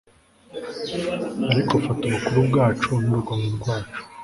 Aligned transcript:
Ariko 1.51 1.73
fata 1.85 2.03
ubukuru 2.07 2.39
bwacu 2.49 2.89
nurugomo 3.03 3.47
rwacu 3.57 3.99